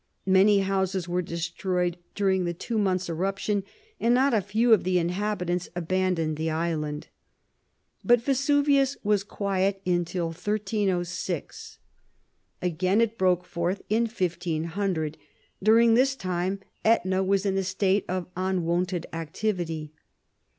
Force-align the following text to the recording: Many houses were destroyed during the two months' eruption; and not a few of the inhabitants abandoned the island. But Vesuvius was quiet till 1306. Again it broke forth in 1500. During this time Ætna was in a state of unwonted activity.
Many 0.25 0.61
houses 0.61 1.07
were 1.07 1.21
destroyed 1.21 1.95
during 2.15 2.43
the 2.45 2.55
two 2.55 2.79
months' 2.79 3.07
eruption; 3.07 3.63
and 3.99 4.15
not 4.15 4.33
a 4.33 4.41
few 4.41 4.73
of 4.73 4.83
the 4.83 4.97
inhabitants 4.97 5.69
abandoned 5.75 6.37
the 6.37 6.49
island. 6.49 7.09
But 8.03 8.19
Vesuvius 8.23 8.97
was 9.03 9.23
quiet 9.23 9.79
till 9.85 10.29
1306. 10.29 11.77
Again 12.63 12.99
it 12.99 13.15
broke 13.15 13.45
forth 13.45 13.83
in 13.89 14.05
1500. 14.07 15.19
During 15.61 15.93
this 15.93 16.15
time 16.15 16.61
Ætna 16.83 17.23
was 17.23 17.45
in 17.45 17.55
a 17.55 17.63
state 17.63 18.05
of 18.09 18.25
unwonted 18.35 19.05
activity. 19.13 19.91